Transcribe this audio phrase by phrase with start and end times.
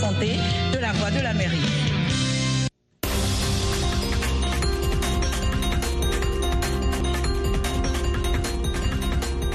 [0.00, 0.30] santé
[0.72, 1.60] de la voix de l'Amérique.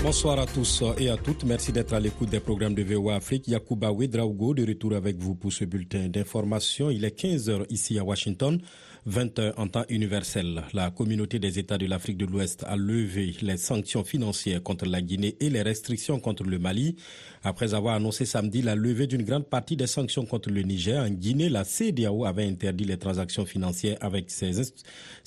[0.04, 1.46] Bonsoir à tous et à toutes.
[1.46, 3.48] Merci d'être à l'écoute des programmes de VOA Afrique.
[3.48, 6.92] Yacouba Ouedraogo de retour avec vous pour ce bulletin d'information.
[6.92, 8.62] Il est 15h ici à Washington.
[9.08, 13.36] 20 heures en temps universel, la communauté des États de l'Afrique de l'Ouest a levé
[13.44, 16.96] les sanctions financières contre la Guinée et les restrictions contre le Mali.
[17.44, 21.12] Après avoir annoncé samedi la levée d'une grande partie des sanctions contre le Niger, en
[21.12, 24.60] Guinée, la CDAO avait interdit les transactions financières avec ses,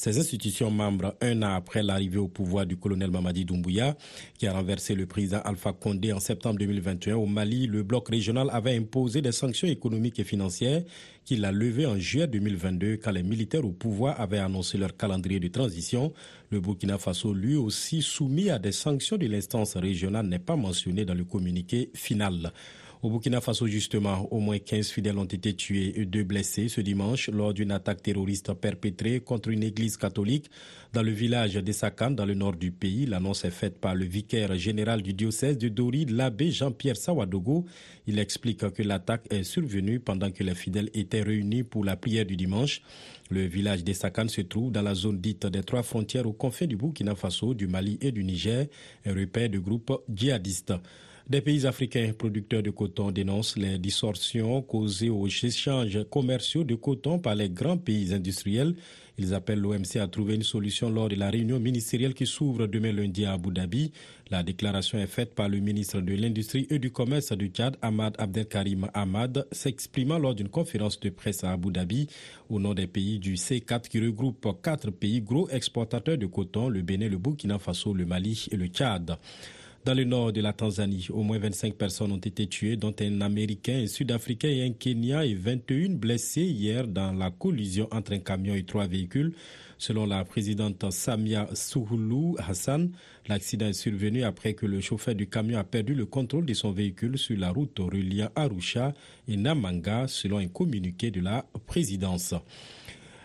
[0.09, 3.97] institutions membres un an après l'arrivée au pouvoir du colonel Mamadi Doumbouya,
[4.37, 7.15] qui a renversé le président Alpha Condé en septembre 2021.
[7.15, 10.83] Au Mali, le bloc régional avait imposé des sanctions économiques et financières
[11.29, 15.39] qu'il a levées en juillet 2022 quand les militaires au pouvoir avaient annoncé leur calendrier
[15.39, 16.15] de transition.
[16.51, 21.05] Le Burkina Faso, lui aussi soumis à des sanctions de l'instance régionale, n'est pas mentionné
[21.05, 22.51] dans le communiqué final.
[23.01, 26.81] Au Burkina Faso, justement, au moins 15 fidèles ont été tués et deux blessés ce
[26.81, 30.51] dimanche lors d'une attaque terroriste perpétrée contre une église catholique
[30.93, 33.07] dans le village d'Essakan, dans le nord du pays.
[33.07, 37.67] L'annonce est faite par le vicaire général du diocèse de Dori, l'abbé Jean-Pierre Sawadogo.
[38.09, 42.27] Il explique que l'attaque est survenue pendant que les fidèles étaient réunis pour la prière
[42.27, 42.83] du dimanche.
[43.31, 46.77] Le village d'Essakan se trouve dans la zone dite des trois frontières aux confins du
[46.77, 48.67] Burkina Faso, du Mali et du Niger,
[49.07, 50.75] un repère de groupes djihadistes.
[51.29, 57.19] Des pays africains producteurs de coton dénoncent les distorsions causées aux échanges commerciaux de coton
[57.19, 58.75] par les grands pays industriels.
[59.19, 62.93] Ils appellent l'OMC à trouver une solution lors de la réunion ministérielle qui s'ouvre demain
[62.93, 63.93] lundi à Abu Dhabi.
[64.31, 68.15] La déclaration est faite par le ministre de l'Industrie et du Commerce du Tchad, Ahmad
[68.17, 72.09] Abdelkarim Ahmad, s'exprimant lors d'une conférence de presse à Abu Dhabi
[72.49, 76.81] au nom des pays du C4 qui regroupe quatre pays gros exportateurs de coton, le
[76.81, 79.19] Bénin, le Burkina Faso, le Mali et le Tchad.
[79.89, 83.23] Dans le nord de la Tanzanie, au moins 25 personnes ont été tuées, dont un
[83.23, 88.19] Américain, un Sud-Africain et un Kenya, et 21 blessés hier dans la collision entre un
[88.19, 89.33] camion et trois véhicules.
[89.79, 92.91] Selon la présidente Samia Souhoulou Hassan,
[93.29, 96.71] l'accident est survenu après que le chauffeur du camion a perdu le contrôle de son
[96.71, 98.93] véhicule sur la route reliant Arusha
[99.27, 102.35] et Namanga, selon un communiqué de la présidence.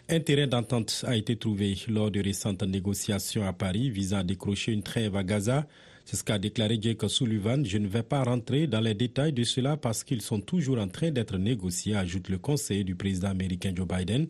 [0.08, 4.72] Un terrain d'entente a été trouvé lors de récentes négociations à Paris visant à décrocher
[4.72, 5.68] une trêve à Gaza.
[6.06, 7.66] C'est ce qu'a déclaré Jake Sullivan.
[7.66, 10.88] Je ne vais pas rentrer dans les détails de cela parce qu'ils sont toujours en
[10.88, 14.28] train d'être négociés, ajoute le conseiller du président américain Joe Biden.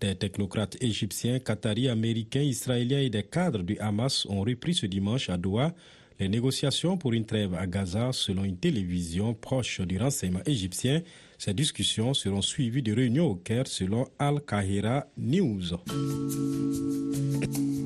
[0.00, 5.30] Des technocrates égyptiens, qataris, américains, israéliens et des cadres du Hamas ont repris ce dimanche
[5.30, 5.72] à Doha
[6.22, 11.02] les négociations pour une trêve à Gaza selon une télévision proche du renseignement égyptien.
[11.36, 15.74] Ces discussions seront suivies de réunions au Caire selon Al-Kahira News.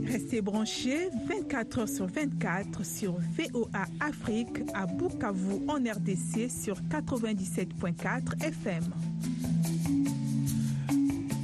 [0.06, 8.44] Restez branchés 24 heures sur 24 sur VOA Afrique à Bukavu en RDC sur 97.4
[8.44, 8.84] FM.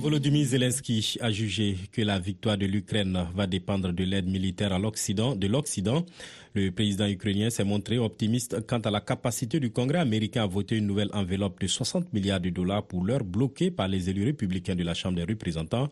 [0.00, 5.36] Volodymyr Zelensky a jugé que la victoire de l'Ukraine va dépendre de l'aide militaire l'Occident,
[5.36, 6.04] de l'Occident.
[6.54, 10.76] Le président ukrainien s'est montré optimiste quant à la capacité du Congrès américain à voter
[10.76, 14.74] une nouvelle enveloppe de 60 milliards de dollars pour l'heure bloquée par les élus républicains
[14.74, 15.88] de la Chambre des représentants.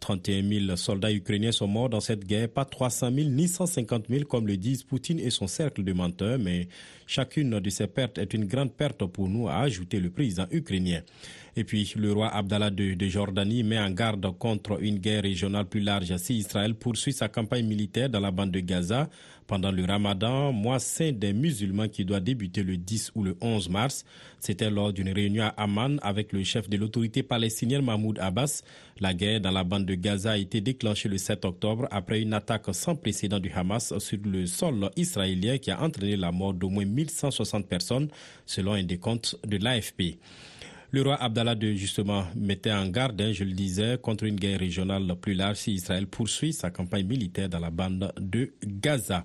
[0.00, 4.24] 31 000 soldats ukrainiens sont morts dans cette guerre, pas 300 000 ni 150 000
[4.24, 6.68] comme le disent Poutine et son cercle de menteurs, mais
[7.06, 11.02] chacune de ces pertes est une grande perte pour nous, a ajouté le président ukrainien.
[11.56, 15.80] Et puis, le roi Abdallah de Jordanie met en garde contre une guerre régionale plus
[15.80, 19.08] large si Israël poursuit sa campagne militaire dans la bande de Gaza
[19.48, 23.70] pendant le ramadan, mois saint des musulmans qui doit débuter le 10 ou le 11
[23.70, 24.04] mars.
[24.38, 28.62] C'était lors d'une réunion à Amman avec le chef de l'autorité palestinienne Mahmoud Abbas.
[29.00, 32.34] La guerre dans la bande de Gaza a été déclenchée le 7 octobre après une
[32.34, 36.68] attaque sans précédent du Hamas sur le sol israélien qui a entraîné la mort d'au
[36.68, 38.08] moins 1160 personnes,
[38.44, 40.18] selon un décompte de l'AFP.
[40.90, 44.58] Le roi Abdallah II, justement, mettait en garde, hein, je le disais, contre une guerre
[44.58, 49.22] régionale plus large si Israël poursuit sa campagne militaire dans la bande de Gaza.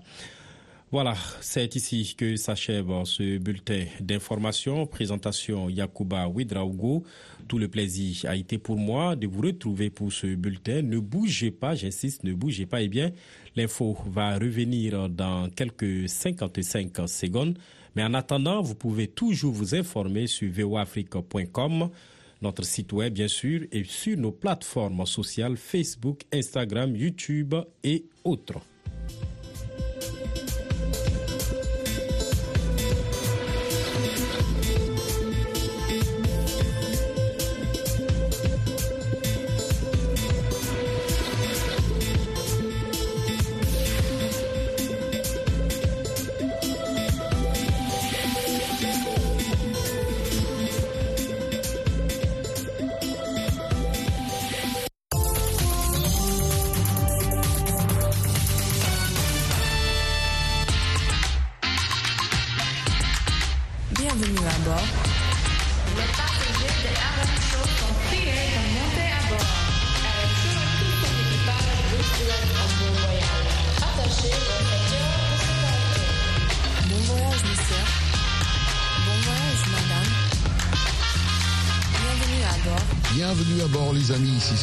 [0.92, 4.86] Voilà, c'est ici que s'achève ce bulletin d'information.
[4.86, 7.04] Présentation Yakuba Widraogo.
[7.48, 10.82] Tout le plaisir a été pour moi de vous retrouver pour ce bulletin.
[10.82, 12.82] Ne bougez pas, j'insiste, ne bougez pas.
[12.82, 13.10] Eh bien,
[13.56, 17.58] l'info va revenir dans quelques 55 secondes.
[17.96, 21.90] Mais en attendant, vous pouvez toujours vous informer sur voafrique.com,
[22.42, 28.73] notre site web bien sûr, et sur nos plateformes sociales Facebook, Instagram, YouTube et autres.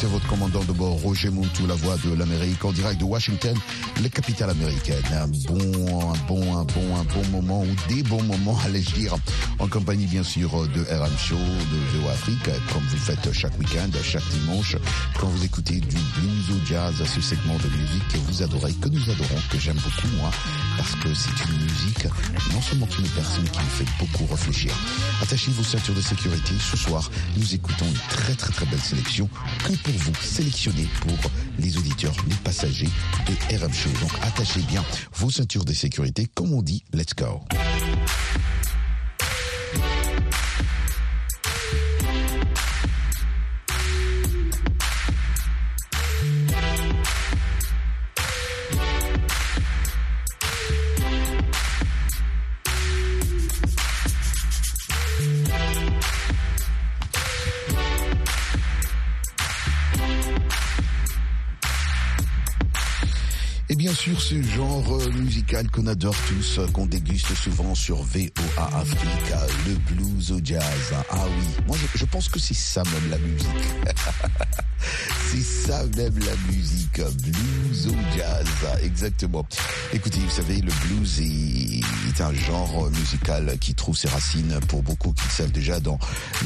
[0.01, 3.55] C'est votre commandant de bord Roger Montou, la voix de l'Amérique en direct de Washington,
[4.01, 5.03] la capitale américaine.
[5.13, 9.15] Un bon, un bon, un bon, un bon moment ou des bons moments, allais-je dire,
[9.59, 13.89] en compagnie bien sûr de RM Show, de VO Afrique, comme vous faites chaque week-end,
[14.03, 14.75] chaque dimanche,
[15.19, 18.89] quand vous écoutez du blues ou jazz, ce segment de musique que vous adorez, que
[18.89, 20.31] nous adorons, que j'aime beaucoup moi,
[20.77, 22.07] parce que c'est une musique
[22.53, 24.73] non seulement une personne qui me fait beaucoup réfléchir.
[25.21, 26.53] Attachez vos ceintures de sécurité.
[26.59, 29.29] Ce soir, nous écoutons une très très très belle sélection
[29.63, 31.31] que pour vous, sélectionnée pour
[31.61, 32.89] les auditeurs, les passagers
[33.27, 33.89] de RM Show.
[34.01, 36.27] Donc attachez bien vos ceintures de sécurité.
[36.33, 37.41] Comme on dit, let's go.
[63.75, 68.69] Bien sûr ce genre euh, musical qu'on adore tous, euh, qu'on déguste souvent sur VOA
[68.73, 69.33] Afrique,
[69.67, 70.93] le blues au jazz.
[71.09, 73.47] Ah oui, moi je, je pense que c'est ça même la musique.
[75.31, 78.47] c'est ça même la musique, blues au jazz,
[78.83, 79.45] exactement.
[79.93, 81.79] Écoutez, vous savez, le blues est,
[82.09, 85.99] est un genre musical qui trouve ses racines pour beaucoup qui le savent déjà dans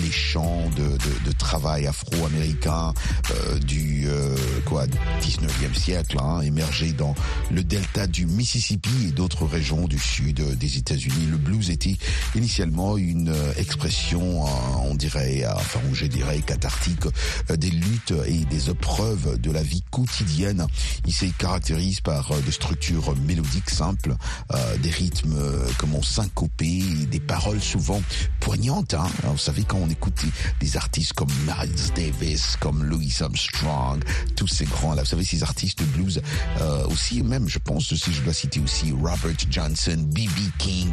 [0.04, 2.94] les chants de, de, de travail afro-américain
[3.32, 4.36] euh, du euh,
[4.66, 4.86] quoi
[5.22, 7.16] 19e siècle, hein, émergé dans
[7.52, 11.28] le delta du Mississippi et d'autres régions du sud des États-Unis.
[11.30, 11.98] Le blues était
[12.36, 14.46] initialement une expression,
[14.84, 17.06] on dirait, enfin, je dirais, cathartique
[17.50, 20.66] des luttes et des épreuves de la vie quotidienne.
[21.06, 24.16] Il se caractérise par des structures mélodiques simples,
[24.54, 25.40] euh, des rythmes,
[25.78, 28.02] comment syncopés, des paroles souvent
[28.40, 28.94] poignantes.
[28.94, 29.08] Hein.
[29.24, 30.26] vous savez, quand on écoute
[30.60, 34.04] des artistes comme Miles Davis, comme Louis Armstrong,
[34.36, 36.22] tous ces grands-là, vous savez, ces artistes de blues
[36.62, 40.40] euh, aussi même, je pense, si je dois citer aussi Robert Johnson, B.B.
[40.58, 40.90] King,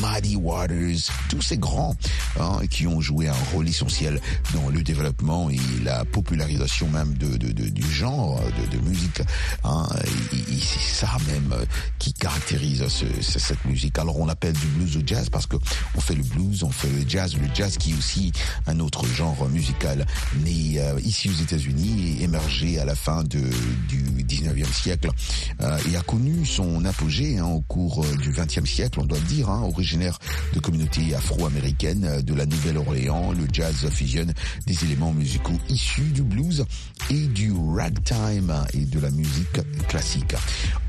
[0.00, 1.96] Muddy Waters, tous ces grands
[2.38, 4.20] hein, qui ont joué un rôle essentiel
[4.54, 9.22] dans le développement et la popularisation même de, de, de du genre de, de musique.
[9.64, 9.86] Hein,
[10.32, 11.54] et, et c'est ça même
[11.98, 13.98] qui caractérise ce, cette musique.
[13.98, 15.56] Alors on l'appelle du blues au jazz parce que
[15.94, 18.32] on fait le blues, on fait le jazz, le jazz qui est aussi
[18.66, 20.06] un autre genre musical
[20.44, 23.40] né euh, ici aux États-Unis et émergé à la fin de,
[23.88, 25.10] du 19e siècle.
[25.60, 29.18] Euh, et a connu son apogée hein, au cours euh, du XXe siècle, on doit
[29.18, 30.18] le dire, hein, originaire
[30.52, 33.32] de communautés afro-américaines euh, de la Nouvelle-Orléans.
[33.32, 34.32] Le jazz fusionne
[34.66, 36.64] des éléments musicaux issus du blues
[37.10, 40.34] et du ragtime et de la musique classique.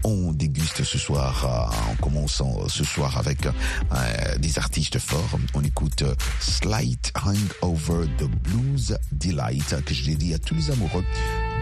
[0.04, 5.40] On déguste ce soir, en commençant ce soir avec euh, des artistes forts.
[5.54, 6.04] On écoute
[6.40, 11.04] Slight Hangover the Blues Delight que je dédie à tous les amoureux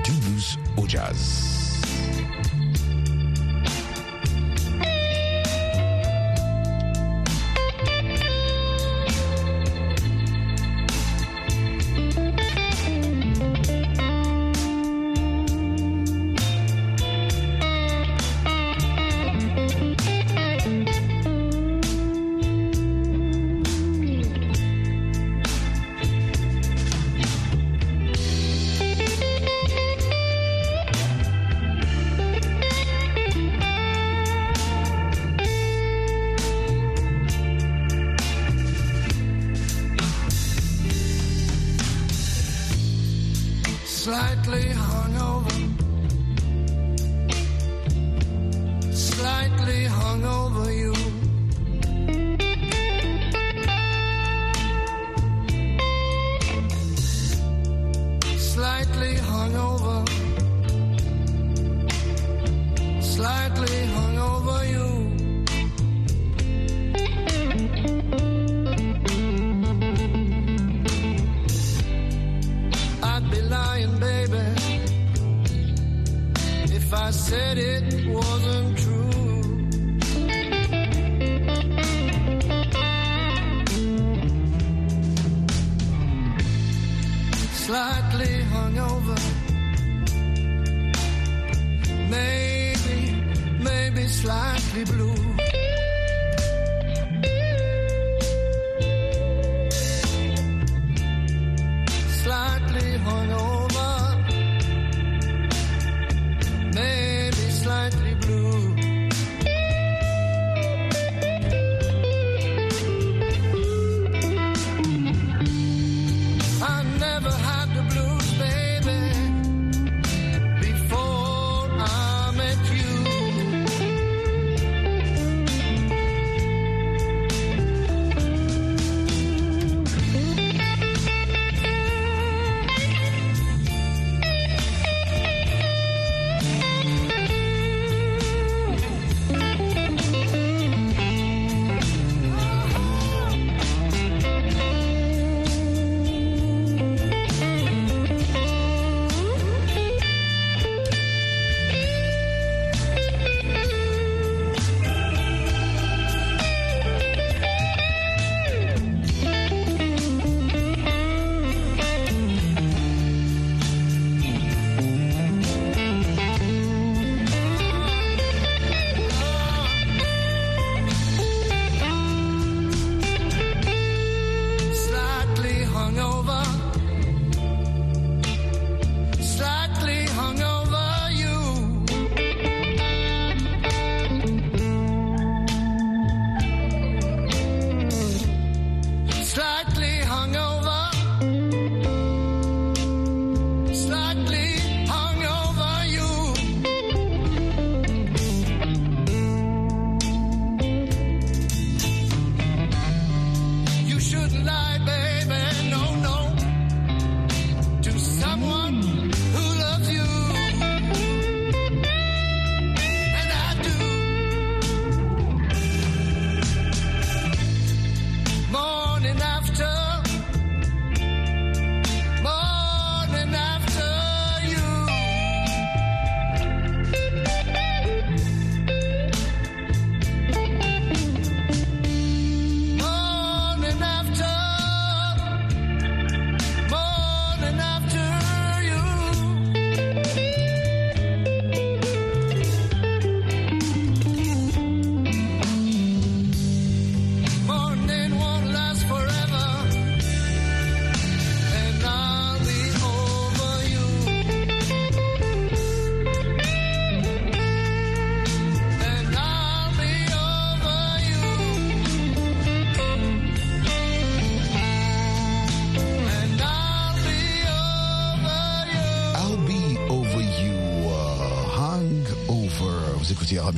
[0.04, 1.61] du blues au jazz.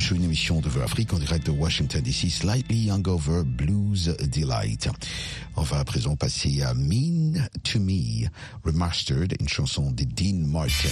[0.04, 4.90] Show, une émission de Vœux Afrique en direct de Washington DC, Slightly Hangover Blues Delight.
[5.56, 8.26] On va à présent passer à Mean to Me,
[8.64, 10.88] Remastered, une chanson de Dean Martin.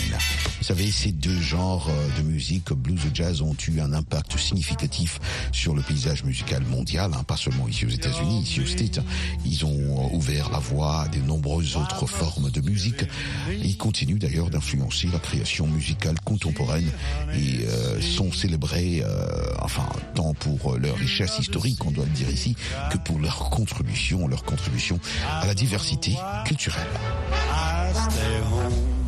[0.58, 4.38] Vous savez, ces deux genres euh, de musique, blues et jazz, ont eu un impact
[4.38, 5.18] significatif
[5.50, 9.00] sur le paysage musical mondial, hein, pas seulement ici aux États-Unis, ici aux States.
[9.44, 13.04] Ils ont ouvert la voie à de nombreuses autres formes de musique.
[13.50, 16.90] Ils continuent d'ailleurs d'influencer la création musicale contemporaine
[17.34, 22.30] et euh, sont célébrés, euh, enfin, tant pour leur richesse historique, on doit le dire
[22.30, 22.56] ici,
[22.90, 24.98] que pour leur contribution, leur contribution
[25.40, 26.86] à la diversité culturelle.
[27.32, 29.02] I stay home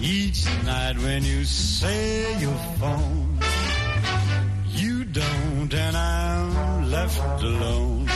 [0.00, 3.38] each night when you say your phone.
[4.74, 8.08] You don't, and I'm left alone,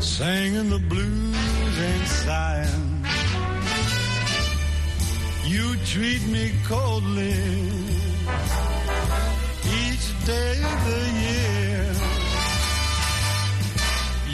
[0.00, 3.04] singing the blues and sighing.
[5.46, 7.34] You treat me coldly
[10.30, 11.84] day of the year.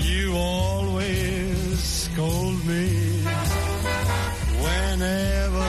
[0.09, 2.87] You always scold me
[4.65, 5.69] whenever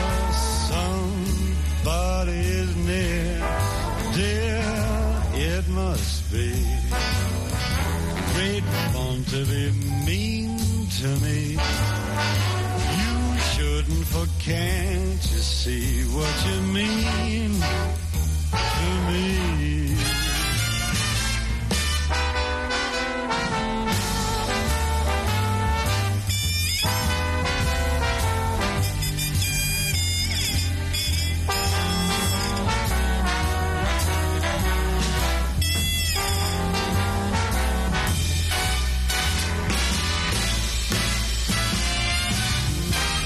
[0.72, 3.30] somebody is near.
[4.18, 4.64] Dear,
[5.52, 6.52] it must be
[8.34, 9.64] great fun to be
[10.08, 10.50] mean
[11.00, 11.40] to me.
[13.00, 13.14] You
[13.52, 17.07] shouldn't, for can't you see what you mean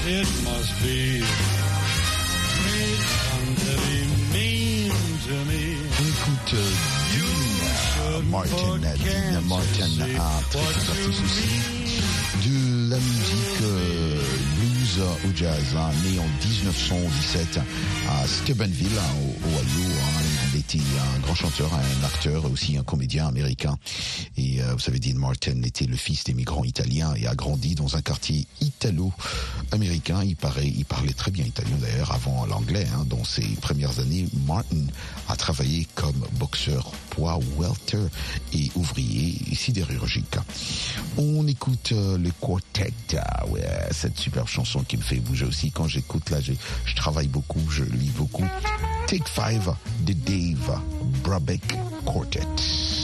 [0.05, 1.23] It must be
[2.59, 5.79] great fun to be mean to me.
[5.79, 6.71] On écoute euh,
[7.13, 7.39] Dean
[8.11, 11.47] euh, Martin, Dean Martin a très aussi
[12.43, 14.19] de la musique euh,
[14.57, 17.59] blues au jazz, hein, né en 1917
[18.09, 19.92] à Steubenville, hein, au Ohio.
[20.79, 23.77] Un grand chanteur, un acteur, aussi un comédien américain.
[24.37, 27.95] Et euh, vous savez, Dean Martin était le fils d'émigrants italiens et a grandi dans
[27.95, 30.23] un quartier italo-américain.
[30.23, 32.87] Il, parlait très bien italien d'ailleurs avant l'anglais.
[32.93, 33.05] Hein.
[33.07, 34.85] Dans ses premières années, Martin
[35.29, 38.07] a travaillé comme boxeur poids welter
[38.53, 40.37] et ouvrier sidérurgique.
[41.17, 42.93] On écoute euh, le quartet.
[43.17, 43.45] Ah
[43.91, 45.71] cette super chanson qui me fait bouger aussi.
[45.71, 48.47] Quand j'écoute là, je travaille beaucoup, je lis beaucoup.
[49.07, 49.75] Take Five
[50.05, 50.62] de Dave
[51.23, 53.02] Brabeck Quartet.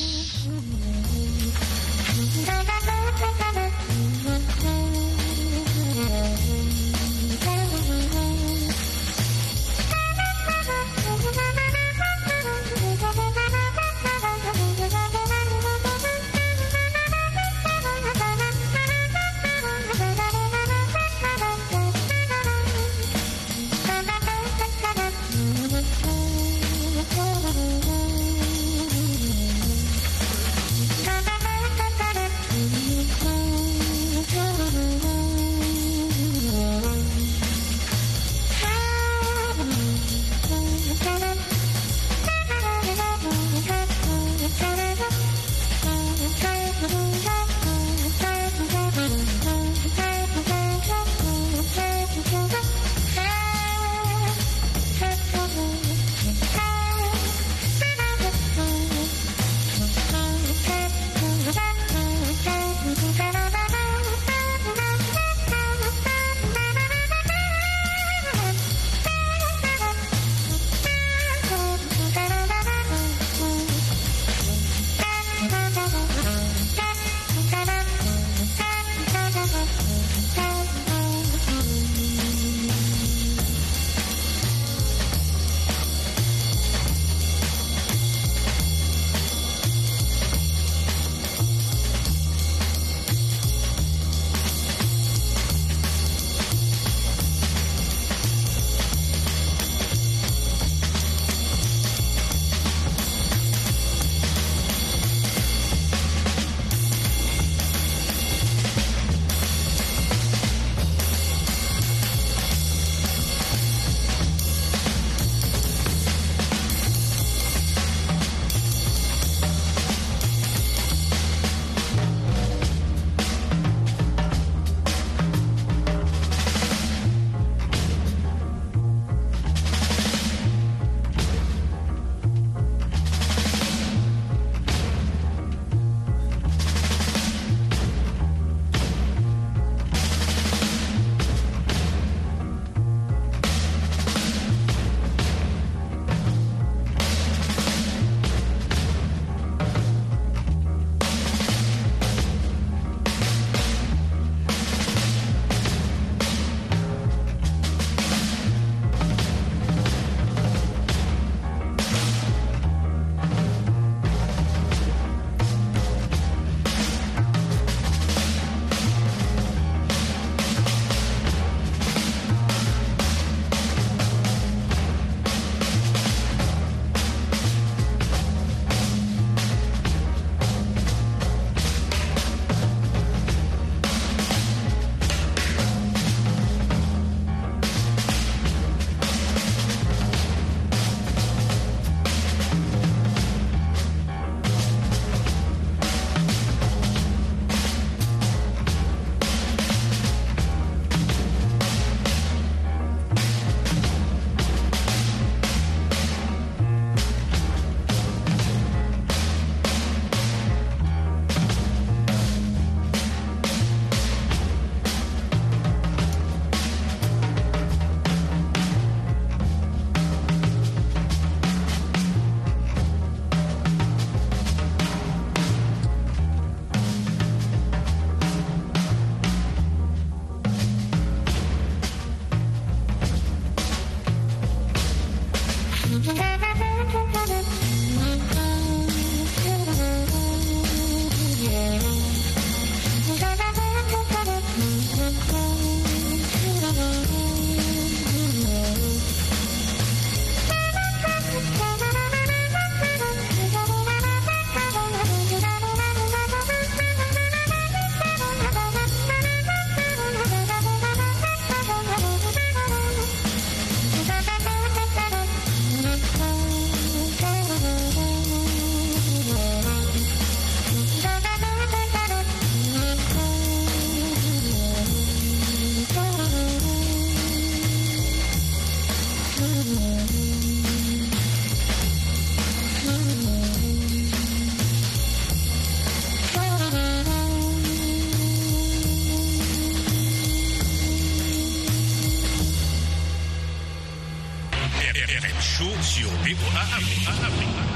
[296.39, 297.68] Sur VOA Afrique.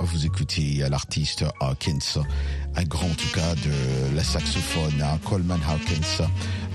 [0.00, 2.20] Vous écoutez l'artiste Hawkins,
[2.74, 6.26] un grand en tout cas de la saxophone, hein, Coleman Hawkins,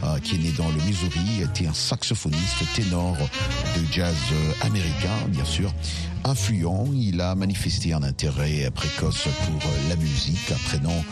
[0.03, 5.09] euh, qui est né dans le Missouri, était un saxophoniste ténor de jazz euh, américain,
[5.27, 5.73] bien sûr,
[6.25, 6.87] influent.
[6.93, 11.03] Il a manifesté un intérêt précoce pour euh, la musique, apprenant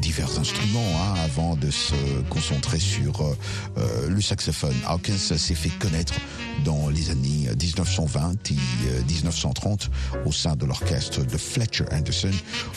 [0.00, 1.94] divers instruments hein, avant de se
[2.28, 3.36] concentrer sur euh,
[3.78, 4.74] euh, le saxophone.
[4.86, 6.14] Hawkins s'est fait connaître
[6.64, 8.54] dans les années 1920 et
[9.08, 9.90] 1930
[10.24, 12.32] au sein de l'orchestre de Fletcher Anderson,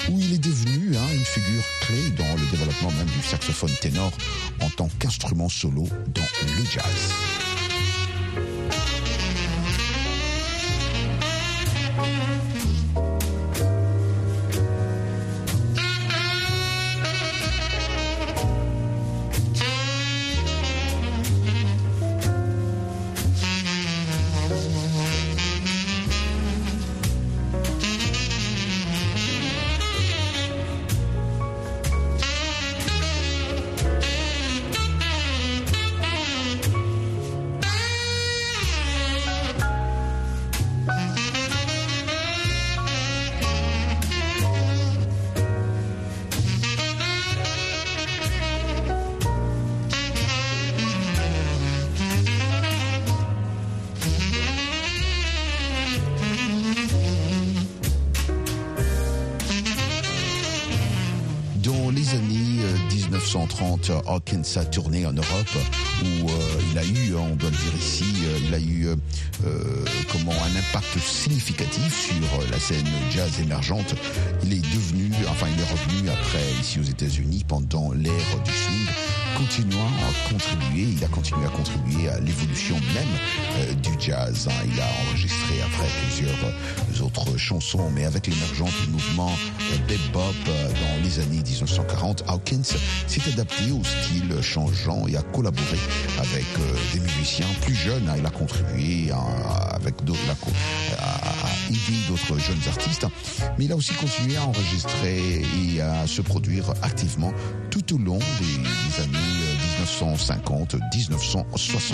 [0.09, 4.11] où il est devenu hein, une figure clé dans le développement même du saxophone ténor
[4.61, 6.21] en tant qu'instrument solo dans
[6.57, 7.32] le jazz.
[63.83, 65.57] 1930, Hawkins a tourné en Europe
[66.03, 68.95] où euh, il a eu, on doit le dire ici, euh, il a eu euh,
[69.45, 73.95] euh, comment un impact significatif sur euh, la scène jazz émergente.
[74.43, 78.87] Il est devenu, enfin il est revenu après ici aux États-Unis pendant l'ère du swing,
[79.37, 83.07] continuant à contribuer, il a continué à contribuer à l'évolution même
[83.59, 84.47] euh, du jazz.
[84.49, 84.65] hein.
[84.73, 89.31] Il a enregistré après plusieurs euh, autres chansons, mais avec l'émergence du mouvement
[89.71, 95.77] euh, bebop dans les années 1940, Hawkins s'est adapté au style changeant et a collaboré
[96.19, 96.45] avec
[96.93, 98.07] des musiciens plus jeunes.
[98.09, 98.15] hein.
[98.17, 100.19] Il a contribué à- avec d'autres,
[101.69, 103.05] il aider d'autres jeunes artistes,
[103.57, 107.33] mais il a aussi continué à enregistrer et à se produire activement
[107.69, 111.93] tout au long des, années euh, 1950-1960.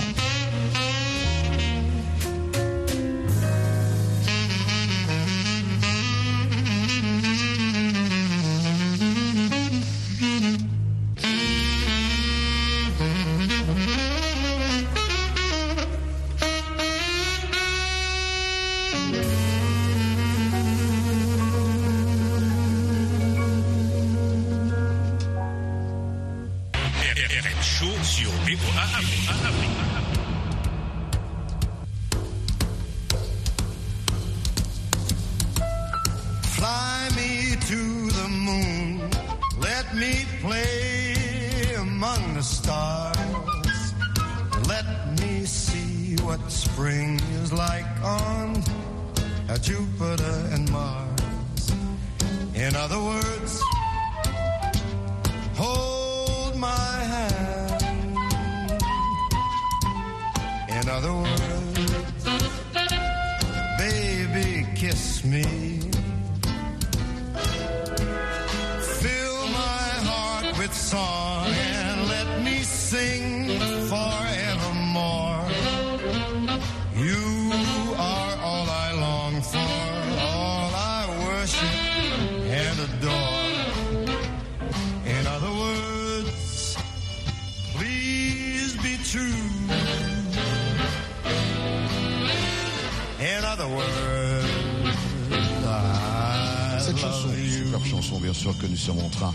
[98.48, 99.34] Que nous sommes en train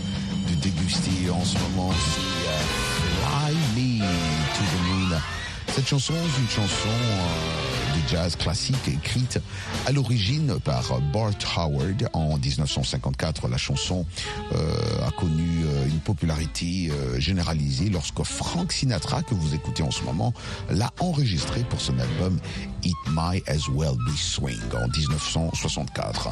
[0.49, 5.19] de déguster en ce moment, c'est euh, Me to the Moon.
[5.67, 9.39] Cette chanson est une chanson euh, de jazz classique écrite
[9.85, 13.47] à l'origine par Bart Howard en 1954.
[13.47, 14.07] La chanson
[14.53, 20.33] euh, a connu une popularité généralisée lorsque Frank Sinatra, que vous écoutez en ce moment,
[20.71, 22.39] l'a enregistré pour son album
[22.85, 26.29] It Might As Well Be Swing en 1964.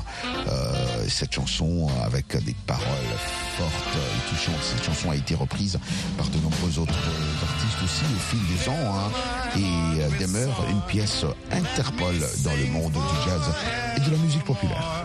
[0.48, 2.86] Euh, cette chanson avec des paroles
[3.58, 4.62] fortes et touchantes.
[4.62, 5.80] Cette chanson a été reprise
[6.18, 9.12] par de nombreux autres artistes aussi au fil des ans hein,
[9.58, 13.42] et euh, demeure une pièce Interpol dans le monde du jazz
[13.98, 15.04] et de la musique populaire.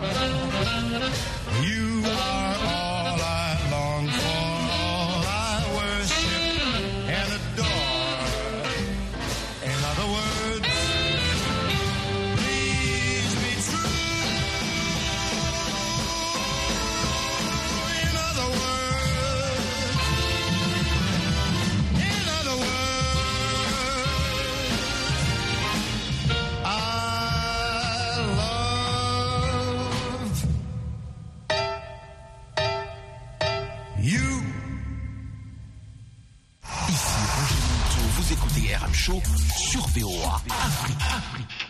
[38.93, 39.19] Show
[39.57, 41.69] sur VOA Afrique.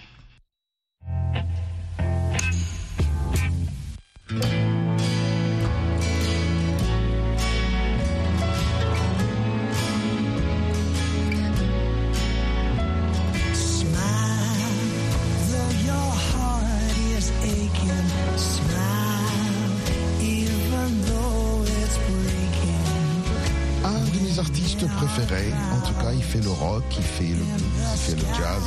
[25.18, 28.64] En tout cas, il fait le rock, il fait le blues, il fait le jazz,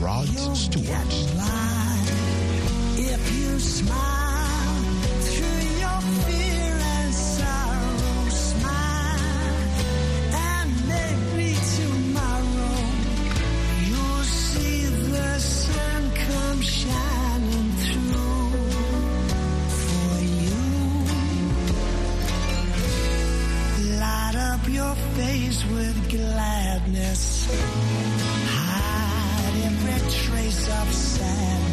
[0.00, 0.96] Rod Stewart.
[24.68, 27.46] Your face with gladness.
[28.48, 31.65] Hide every trace of sadness.